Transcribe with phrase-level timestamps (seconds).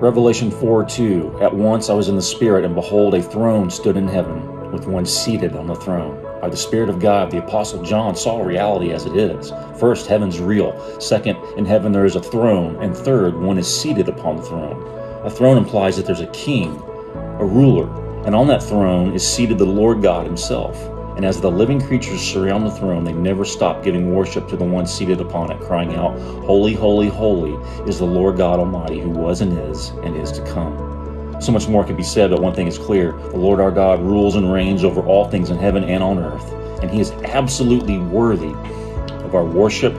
[0.00, 3.96] Revelation 4 2 At once I was in the Spirit, and behold, a throne stood
[3.96, 6.24] in heaven, with one seated on the throne.
[6.40, 9.52] By the Spirit of God, the Apostle John saw reality as it is.
[9.76, 11.00] First, heaven's real.
[11.00, 12.76] Second, in heaven there is a throne.
[12.80, 14.80] And third, one is seated upon the throne.
[15.24, 16.76] A throne implies that there's a king,
[17.40, 17.90] a ruler,
[18.24, 20.76] and on that throne is seated the Lord God Himself.
[21.18, 24.62] And as the living creatures surround the throne, they never stop giving worship to the
[24.62, 27.54] one seated upon it, crying out, Holy, holy, holy
[27.88, 31.36] is the Lord God Almighty, who was and is and is to come.
[31.40, 34.00] So much more can be said, but one thing is clear the Lord our God
[34.00, 37.98] rules and reigns over all things in heaven and on earth, and He is absolutely
[37.98, 38.54] worthy
[39.24, 39.96] of our worship,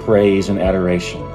[0.00, 1.26] praise, and adoration.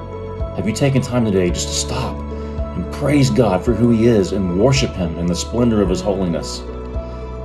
[0.54, 4.30] Have you taken time today just to stop and praise God for who He is
[4.30, 6.62] and worship Him in the splendor of His holiness?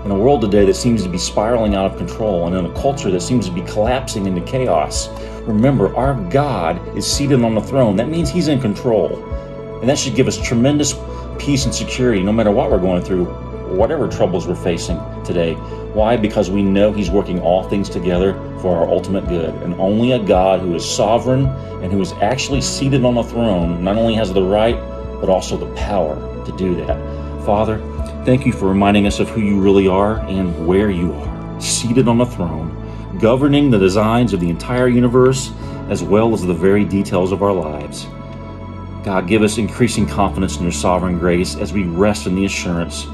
[0.06, 2.74] In a world today that seems to be spiraling out of control and in a
[2.82, 5.10] culture that seems to be collapsing into chaos,
[5.42, 7.98] remember our God is seated on the throne.
[7.98, 9.22] That means He's in control.
[9.82, 10.96] And that should give us tremendous
[11.38, 13.26] peace and security no matter what we're going through,
[13.76, 15.56] whatever troubles we're facing today.
[15.94, 16.16] Why?
[16.16, 19.54] Because we know He's working all things together for our ultimate good.
[19.64, 21.48] And only a God who is sovereign
[21.84, 24.80] and who is actually seated on the throne not only has the right,
[25.20, 26.98] but also the power to do that.
[27.46, 27.82] Father,
[28.26, 32.08] thank you for reminding us of who you really are and where you are, seated
[32.08, 35.52] on the throne, governing the designs of the entire universe
[35.90, 38.08] as well as the very details of our lives.
[39.04, 43.08] God, give us increasing confidence in your sovereign grace as we rest in the assurance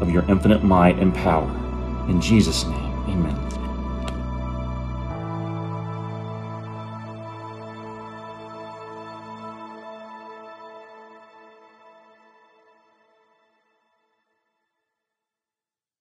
[0.00, 1.48] of your infinite might and power.
[2.08, 3.67] In Jesus' name, amen.